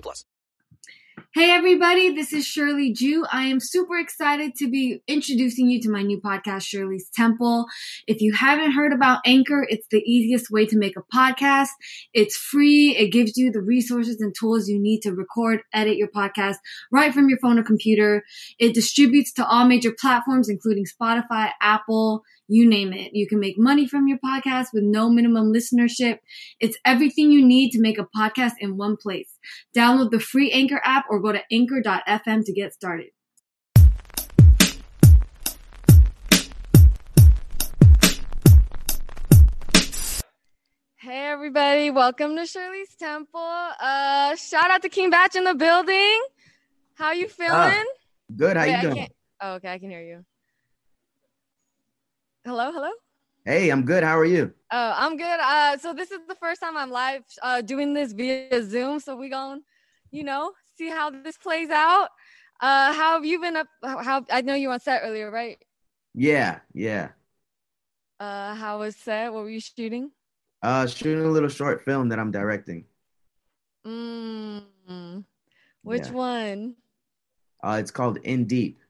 [0.00, 0.26] plus.
[1.16, 3.24] Hey everybody, this is Shirley Jew.
[3.30, 7.66] I am super excited to be introducing you to my new podcast, Shirley's Temple.
[8.06, 11.68] If you haven't heard about Anchor, it's the easiest way to make a podcast.
[12.12, 12.96] It's free.
[12.96, 16.56] It gives you the resources and tools you need to record, edit your podcast
[16.92, 18.22] right from your phone or computer.
[18.58, 23.12] It distributes to all major platforms, including Spotify, Apple, you name it.
[23.12, 26.18] You can make money from your podcast with no minimum listenership.
[26.60, 29.30] It's everything you need to make a podcast in one place.
[29.76, 33.08] Download the free Anchor app or go to anchor.fm to get started.
[40.98, 43.40] Hey everybody, welcome to Shirley's Temple.
[43.40, 46.20] Uh shout out to King Bach in the building.
[46.94, 47.52] How you feeling?
[47.54, 47.84] Ah,
[48.34, 48.56] Good.
[48.56, 48.96] How Wait, you I doing?
[48.96, 50.24] can't- Oh, okay, I can hear you.
[52.44, 52.90] Hello, hello.
[53.44, 54.02] Hey, I'm good.
[54.02, 54.52] How are you?
[54.72, 55.38] Oh, I'm good.
[55.40, 58.98] Uh, so this is the first time I'm live uh, doing this via Zoom.
[58.98, 59.62] So we going
[60.10, 62.08] you know, see how this plays out.
[62.60, 63.66] Uh, how have you been up?
[63.82, 65.58] How, I know you on set earlier, right?
[66.14, 67.10] Yeah, yeah.
[68.18, 69.32] Uh, how was set?
[69.32, 70.10] What were you shooting?
[70.62, 72.86] Uh, shooting a little short film that I'm directing.
[73.86, 75.24] Mm,
[75.82, 76.12] which Yeah.
[76.12, 76.76] one?
[77.62, 78.80] Uh, it's called In Deep.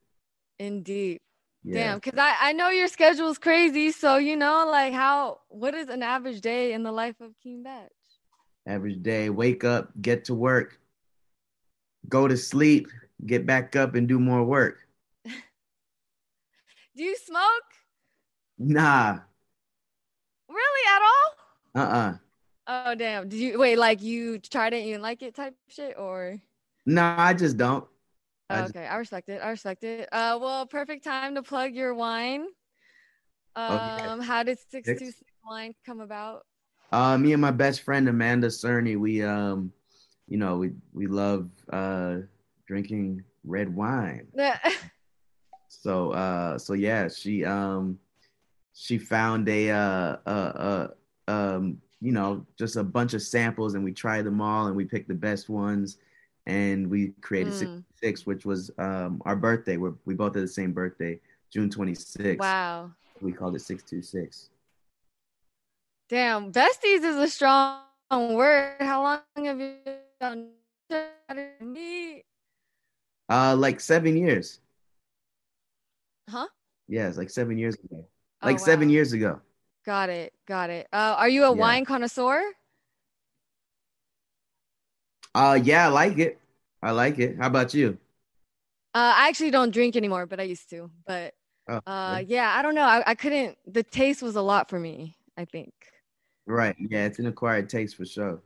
[0.58, 1.18] Indeed.
[1.64, 1.74] Yeah.
[1.74, 3.90] Damn, because I, I know your schedule is crazy.
[3.90, 7.64] So, you know, like how, what is an average day in the life of King
[7.64, 7.90] Bach?
[8.66, 9.28] Average day.
[9.28, 10.80] Wake up, get to work,
[12.08, 12.88] go to sleep,
[13.24, 14.78] get back up, and do more work.
[15.24, 17.68] Do you smoke?
[18.58, 19.18] Nah.
[20.48, 21.82] Really at all?
[21.82, 21.88] Uh.
[21.96, 22.14] uh
[22.68, 23.28] Oh damn!
[23.28, 23.76] Did you wait?
[23.78, 26.38] Like you tried it, you didn't like it, type shit, or?
[26.84, 27.14] Nah.
[27.16, 27.86] I just don't.
[28.50, 29.40] I Oh, just- okay, I respect it.
[29.40, 30.08] I respect it.
[30.10, 32.46] Uh, well, perfect time to plug your wine.
[33.54, 34.20] Um, yeah.
[34.22, 35.00] how did six Six?
[35.00, 35.12] two
[35.44, 36.44] wine come about?
[36.90, 39.72] Uh, me and my best friend Amanda Cerny, we um,
[40.28, 42.16] you know, we we love uh
[42.66, 44.26] drinking red wine.
[45.68, 47.98] So uh so yeah, she um
[48.72, 50.88] she found a uh uh
[51.28, 54.76] uh um you know just a bunch of samples and we tried them all and
[54.76, 55.98] we picked the best ones
[56.46, 57.58] and we created Mm.
[58.00, 59.76] 66 which was um our birthday.
[59.76, 61.18] we we both had the same birthday,
[61.52, 62.38] June 26th.
[62.38, 64.50] wow, We called it 626.
[66.08, 67.82] damn, besties is a strong
[68.36, 68.76] word.
[68.80, 69.74] How long have you
[70.20, 70.52] done
[71.60, 72.24] me?
[73.28, 74.60] Uh like 7 years.
[76.28, 76.46] Huh?
[76.88, 78.06] Yeah, it's like 7 years ago.
[78.42, 79.40] Oh, Like 7 years ago.
[79.84, 80.32] Got it.
[80.46, 80.88] Got it.
[80.92, 81.52] Uh, are you a Yeah.
[81.52, 82.42] wine connoisseur?
[85.34, 86.40] Uh yeah, I like it.
[86.82, 87.36] I like it.
[87.38, 87.98] How about you?
[88.94, 90.90] Uh, I actually don't drink anymore, but I used to.
[91.06, 91.34] But
[91.68, 92.26] Oh, uh, okay.
[92.26, 92.82] yeah, I don't know.
[92.84, 93.58] I, I couldn't.
[93.66, 95.16] The taste was a lot for me.
[95.36, 95.72] I think.
[96.46, 96.76] right.
[96.78, 98.40] Yeah, it's an acquired taste for sure.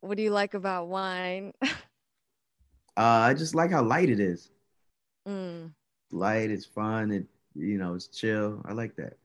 [0.00, 1.52] What do you like about wine?
[2.98, 4.48] Uh, I just like how light it is.
[5.28, 5.72] Mm.
[6.10, 8.62] Light, it's fun, it you know, it's chill.
[8.64, 9.18] I like that.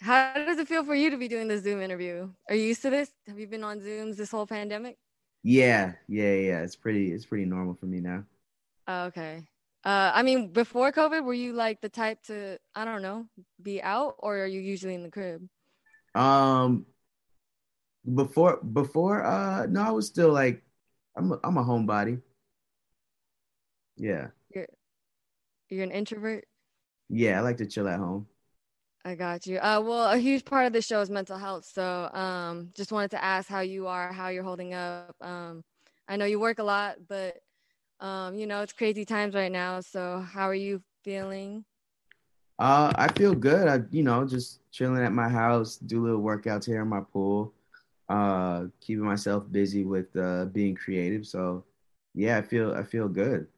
[0.00, 2.28] How does it feel for you to be doing this Zoom interview?
[2.48, 3.10] Are you used to this?
[3.28, 4.98] Have you been on Zooms this whole pandemic?
[5.42, 6.60] Yeah, yeah, yeah.
[6.62, 8.24] It's pretty, it's pretty normal for me now.
[8.88, 9.44] Oh, okay.
[9.84, 13.26] Uh, I mean, before COVID, were you like the type to, I don't know,
[13.62, 15.48] be out, or are you usually in the crib?
[16.14, 16.86] Um,
[18.14, 20.62] before, before, uh, no, I was still like,
[21.16, 22.20] I'm, a, I'm a homebody.
[23.96, 24.66] Yeah, You're,
[25.68, 26.46] you're an introvert.
[27.08, 27.38] yeah.
[27.38, 28.26] I like to chill at home.
[29.04, 29.58] I got you.
[29.58, 31.64] Uh, well, a huge part of the show is mental health.
[31.64, 35.14] So, um, just wanted to ask how you are, how you're holding up.
[35.20, 35.62] Um,
[36.08, 37.36] I know you work a lot, but
[38.00, 39.80] um, you know, it's crazy times right now.
[39.80, 41.64] So, how are you feeling?
[42.58, 43.68] Uh, I feel good.
[43.68, 47.52] I, you know, just chilling at my house, do little workouts here in my pool,
[48.08, 51.26] uh, keeping myself busy with uh being creative.
[51.26, 51.64] So,
[52.14, 53.48] yeah, I feel, I feel good.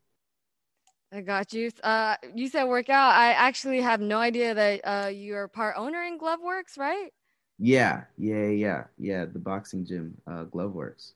[1.12, 1.70] I got you.
[1.82, 3.14] Uh, you said workout.
[3.14, 7.10] I actually have no idea that uh, you're part owner in Gloveworx, right?
[7.58, 9.24] Yeah, yeah, yeah, yeah.
[9.26, 11.12] The boxing gym, uh, Gloveworx.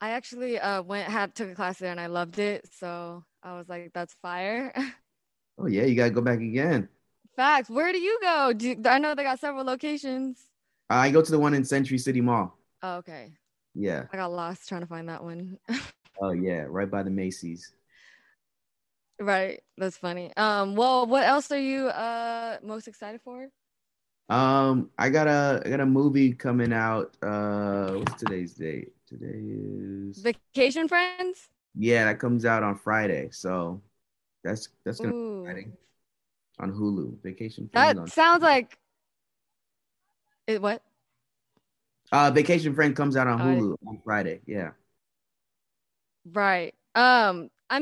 [0.00, 2.68] I actually uh, went had took a class there and I loved it.
[2.74, 4.72] So I was like, that's fire.
[5.58, 6.88] Oh yeah, you gotta go back again.
[7.36, 7.70] Facts.
[7.70, 8.52] Where do you go?
[8.52, 10.48] Do you- I know they got several locations.
[10.90, 12.56] I go to the one in Century City Mall.
[12.82, 13.32] Oh, okay.
[13.74, 14.06] Yeah.
[14.12, 15.58] I got lost trying to find that one.
[16.20, 17.72] Oh yeah, right by the Macy's.
[19.18, 19.62] Right.
[19.78, 20.32] That's funny.
[20.36, 23.48] Um, well, what else are you uh most excited for?
[24.28, 27.16] Um, I got a I got a movie coming out.
[27.22, 28.92] Uh, what's today's date?
[29.06, 31.48] Today is Vacation Friends.
[31.74, 33.28] Yeah, that comes out on Friday.
[33.30, 33.82] So
[34.42, 35.44] that's that's gonna Ooh.
[35.44, 35.76] be exciting
[36.58, 37.22] on Hulu.
[37.22, 37.94] Vacation Friends.
[37.94, 38.78] That sounds like
[40.46, 40.60] it.
[40.62, 40.82] What?
[42.12, 44.40] Uh, Vacation Friend comes out on Hulu on Friday.
[44.46, 44.70] Yeah.
[46.32, 46.74] Right.
[46.94, 47.50] Um.
[47.70, 47.80] I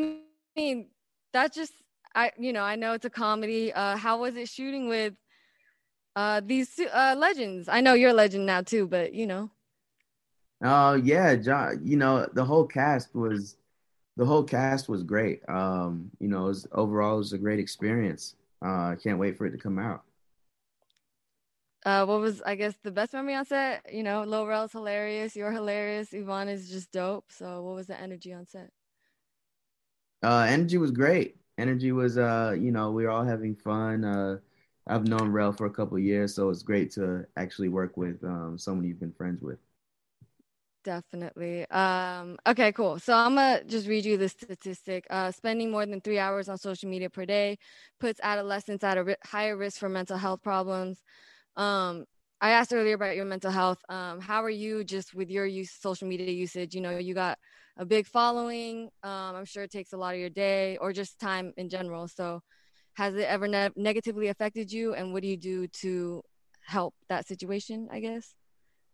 [0.57, 0.89] mean,
[1.33, 1.73] that's just
[2.15, 2.33] I.
[2.39, 3.73] You know, I know it's a comedy.
[3.73, 5.15] Uh, how was it shooting with
[6.17, 7.69] uh these uh legends?
[7.69, 9.51] I know you're a legend now too, but you know.
[10.63, 11.81] Oh uh, yeah, John.
[11.85, 13.57] You know, the whole cast was
[14.17, 15.43] the whole cast was great.
[15.49, 18.37] Um, you know, it was, overall it was a great experience.
[18.65, 20.05] Uh, I can't wait for it to come out.
[21.85, 23.93] Uh, what was I guess the best memory on set?
[23.93, 27.31] You know, Lorel's hilarious, you're hilarious, Yvonne is just dope.
[27.31, 28.71] So what was the energy on set?
[30.23, 31.37] Uh, energy was great.
[31.59, 34.05] Energy was uh, you know, we were all having fun.
[34.05, 34.39] Uh,
[34.87, 38.59] I've known Rel for a couple years, so it's great to actually work with um,
[38.59, 39.59] someone you've been friends with.
[40.85, 41.67] Definitely.
[41.71, 42.99] Um, okay, cool.
[42.99, 45.07] So I'm gonna just read you the statistic.
[45.09, 47.57] Uh, spending more than three hours on social media per day
[47.99, 51.03] puts adolescents at a ri- higher risk for mental health problems.
[51.57, 52.05] Um,
[52.41, 53.79] I asked earlier about your mental health.
[53.89, 56.75] Um, how are you just with your use social media usage?
[56.75, 57.39] You know, you got
[57.77, 58.91] a big following.
[59.03, 62.09] Um, I'm sure it takes a lot of your day or just time in general.
[62.09, 62.41] So,
[62.95, 64.95] has it ever ne- negatively affected you?
[64.95, 66.23] And what do you do to
[66.67, 67.89] help that situation?
[67.91, 68.35] I guess.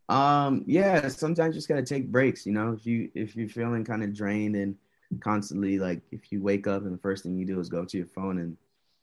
[0.08, 2.72] Um, yeah, sometimes you just gotta take breaks, you know.
[2.72, 4.76] If you if you're feeling kind of drained and
[5.20, 7.96] constantly like if you wake up and the first thing you do is go to
[7.96, 8.56] your phone and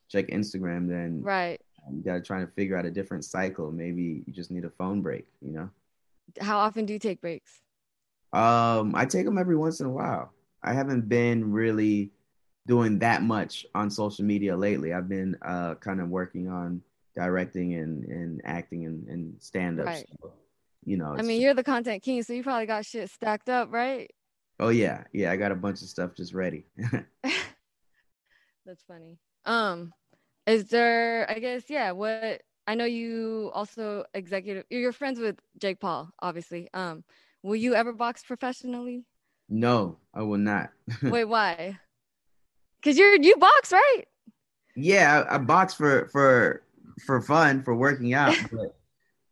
[0.09, 1.59] check Instagram, then right.
[1.93, 3.71] You gotta try to figure out a different cycle.
[3.71, 5.69] Maybe you just need a phone break, you know.
[6.41, 7.61] How often do you take breaks?
[8.33, 10.33] Um, I take them every once in a while.
[10.63, 12.11] I haven't been really
[12.65, 14.93] doing that much on social media lately.
[14.93, 16.81] I've been uh kind of working on
[17.15, 19.87] directing and and acting and, and stand ups.
[19.87, 20.05] Right.
[20.21, 20.33] So
[20.85, 21.15] you know.
[21.17, 24.11] I mean, you're the content king, so you probably got shit stacked up, right?
[24.59, 25.31] Oh yeah, yeah.
[25.31, 26.65] I got a bunch of stuff just ready.
[28.65, 29.17] That's funny.
[29.45, 29.93] Um,
[30.47, 31.29] is there?
[31.29, 31.91] I guess yeah.
[31.91, 34.65] What I know you also executive.
[34.69, 36.69] You're friends with Jake Paul, obviously.
[36.73, 37.03] Um,
[37.43, 39.05] will you ever box professionally?
[39.49, 40.69] No, I will not.
[41.03, 41.79] Wait, why?
[42.83, 44.03] Cause you're you box, right?
[44.75, 46.63] Yeah, I, I box for for
[47.05, 48.75] for fun for working out, but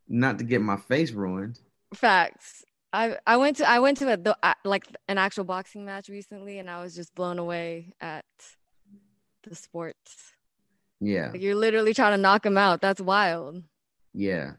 [0.08, 1.60] not to get my face ruined.
[1.94, 2.64] Facts.
[2.92, 6.58] I I went to I went to a the, like an actual boxing match recently,
[6.58, 8.24] and I was just blown away at
[9.42, 9.96] the sport.
[11.00, 12.80] Yeah, like you're literally trying to knock him out.
[12.80, 13.62] That's wild.
[14.14, 14.52] Yeah,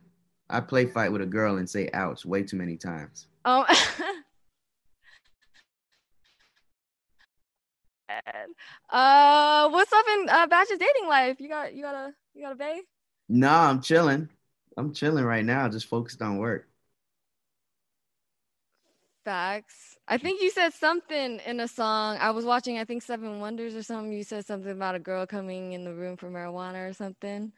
[0.50, 3.28] I play fight with a girl and say "ouch" way too many times.
[3.46, 3.66] Oh.
[8.90, 11.40] uh, what's up in uh, Bach's dating life?
[11.40, 12.82] You got you got a you got a bae?
[13.30, 14.30] No, I'm chilling.
[14.78, 16.68] I'm chilling right now, just focused on work.
[19.28, 19.98] Facts.
[20.08, 22.16] I think you said something in a song.
[22.18, 24.14] I was watching, I think Seven Wonders or something.
[24.14, 27.52] You said something about a girl coming in the room for marijuana or something.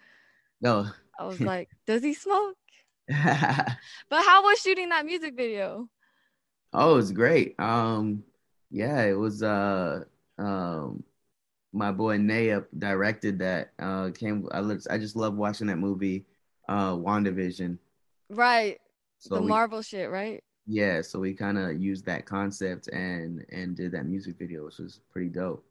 [0.62, 0.88] No.
[1.20, 2.56] I was like, does he smoke?
[3.08, 3.76] but
[4.10, 5.88] how was shooting that music video?
[6.74, 7.54] Oh, it was great.
[7.60, 8.24] Um,
[8.72, 10.06] yeah, it was uh
[10.40, 11.04] um
[11.72, 13.74] my boy Nayup directed that.
[13.78, 16.26] Uh came I looked I just love watching that movie
[16.68, 17.78] uh WandaVision.
[18.28, 18.80] Right.
[19.20, 20.44] So the we, Marvel shit, right?
[20.72, 24.78] Yeah, so we kind of used that concept and and did that music video, which
[24.78, 25.66] was pretty dope.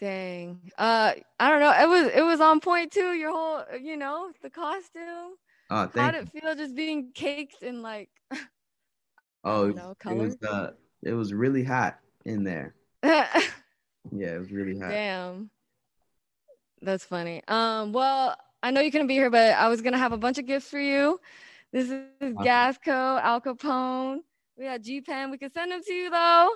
[0.00, 0.58] Dang.
[0.76, 1.72] Uh I don't know.
[1.72, 5.36] It was it was on point too, your whole you know, the costume.
[5.70, 8.08] Oh, How did it feel just being caked in like
[9.44, 10.70] Oh, know, it was uh
[11.04, 12.74] it was really hot in there.
[13.04, 13.36] yeah,
[14.10, 14.90] it was really hot.
[14.90, 15.50] Damn.
[16.82, 17.42] That's funny.
[17.46, 20.38] Um well, I know you couldn't be here, but I was gonna have a bunch
[20.38, 21.20] of gifts for you.
[21.72, 24.18] This is Gasco, Al Capone.
[24.58, 25.30] We got G Pen.
[25.30, 26.50] We can send them to you though.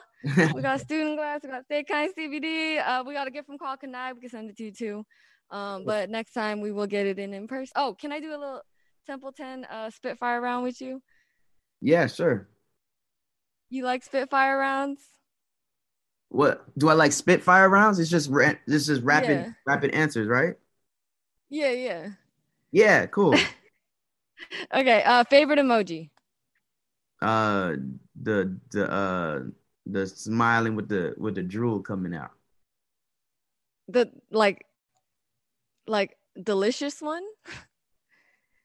[0.55, 1.41] we got Student Glass.
[1.45, 2.85] We got Stay Kind CBD.
[2.85, 4.15] Uh, we got a gift from Karl Kani.
[4.15, 5.07] We can send it to you too.
[5.51, 7.73] Um, but next time we will get it in in person.
[7.77, 8.61] Oh, can I do a little
[9.07, 11.01] Templeton uh, Spitfire round with you?
[11.81, 12.49] Yeah, sure.
[13.71, 15.01] You like Spitfire rounds?
[16.29, 17.13] What do I like?
[17.13, 18.01] Spitfire rounds?
[18.01, 19.53] It's just ra- this is rapid yeah.
[19.65, 20.57] rapid answers, right?
[21.51, 22.09] Yeah, yeah.
[22.73, 23.37] Yeah, cool.
[24.75, 26.11] okay, uh favorite emoji.
[27.21, 27.77] Uh
[28.21, 29.41] the the uh
[29.87, 32.33] the smiling with the with the drool coming out.
[33.89, 34.67] The like
[35.87, 37.23] like delicious one?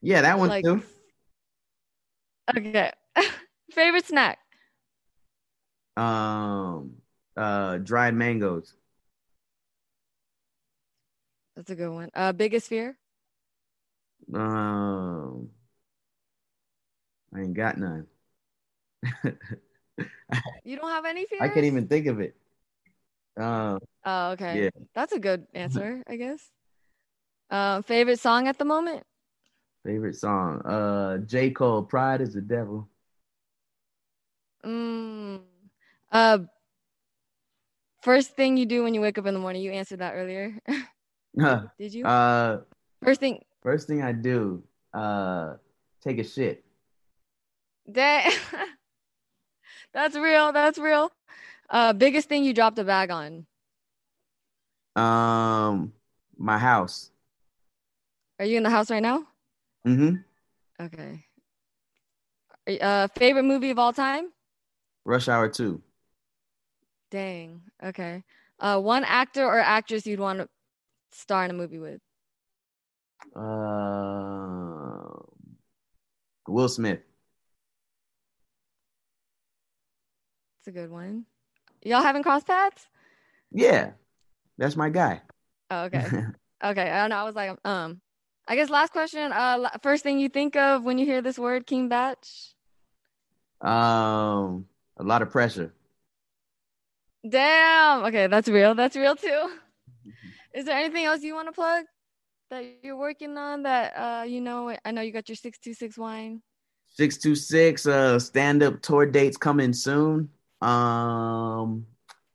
[0.01, 0.81] Yeah, that one like, too.
[2.55, 2.91] Okay.
[3.71, 4.39] favorite snack.
[5.97, 6.93] Um
[7.39, 8.73] uh, dried mangoes.
[11.55, 12.09] That's a good one.
[12.13, 12.97] Uh, biggest fear?
[14.33, 15.28] Um,
[17.33, 18.07] I ain't got none.
[20.63, 21.41] you don't have any fears?
[21.41, 22.35] I can't even think of it.
[23.39, 24.63] Uh, oh, okay.
[24.63, 24.69] Yeah.
[24.93, 26.49] That's a good answer, I guess.
[27.49, 29.03] Uh, favorite song at the moment?
[29.85, 30.61] Favorite song?
[30.61, 31.51] Uh, J.
[31.51, 32.87] Cole, Pride is the Devil.
[34.65, 35.41] Mm.
[36.11, 36.39] Uh,
[38.01, 39.61] first thing you do when you wake up in the morning.
[39.61, 40.57] You answered that earlier.
[41.77, 42.05] Did you?
[42.05, 42.61] Uh,
[43.03, 43.41] first thing.
[43.63, 45.55] First thing I do, uh,
[46.01, 46.63] take a shit.
[47.93, 48.37] That
[49.93, 50.51] that's real.
[50.53, 51.11] That's real.
[51.69, 53.45] Uh, biggest thing you dropped a bag on.
[54.95, 55.93] Um,
[56.37, 57.11] my house.
[58.39, 59.25] Are you in the house right now?
[59.85, 60.15] Mm-hmm.
[60.81, 61.25] Okay.
[62.81, 64.31] Uh, favorite movie of all time?
[65.05, 65.81] Rush Hour Two.
[67.11, 67.61] Dang.
[67.83, 68.23] Okay.
[68.59, 70.49] Uh, one actor or actress you'd want to
[71.11, 72.01] star in a movie with?
[73.35, 75.09] Uh,
[76.47, 76.99] Will Smith.
[80.59, 81.25] It's a good one.
[81.83, 82.87] Y'all having cross paths?
[83.51, 83.91] Yeah,
[84.57, 85.21] that's my guy.
[85.71, 86.05] Oh, okay.
[86.63, 86.91] okay.
[86.91, 87.15] I don't know.
[87.17, 88.01] I was like, um,
[88.47, 89.31] I guess last question.
[89.31, 92.17] Uh, first thing you think of when you hear this word, King Bach?
[93.61, 94.65] Um,
[94.97, 95.73] a lot of pressure.
[97.27, 98.05] Damn.
[98.05, 98.75] Okay, that's real.
[98.75, 99.49] That's real too.
[100.53, 101.85] Is there anything else you want to plug
[102.49, 106.41] that you're working on that uh you know I know you got your 626 wine.
[106.89, 110.29] 626 uh stand up tour dates coming soon.
[110.61, 111.85] Um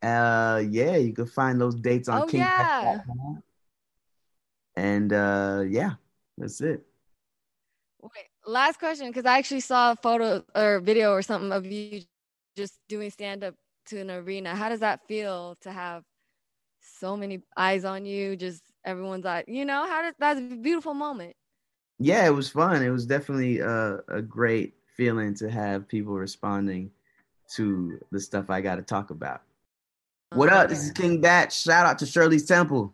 [0.01, 3.01] uh yeah, you can find those dates on oh, King yeah.
[4.75, 5.93] And uh yeah,
[6.37, 6.85] that's it.
[8.01, 12.01] Wait, last question because I actually saw a photo or video or something of you
[12.55, 13.55] just doing stand up
[13.87, 14.55] to an arena.
[14.55, 16.03] How does that feel to have
[16.81, 18.35] so many eyes on you?
[18.35, 21.35] Just everyone's eye, you know, how does that's a beautiful moment.
[21.99, 22.83] Yeah, it was fun.
[22.83, 26.91] It was definitely a, a great feeling to have people responding
[27.51, 29.41] to the stuff I got to talk about.
[30.33, 30.69] What up?
[30.69, 31.51] This is King Bach.
[31.51, 32.93] Shout out to Shirley's Temple.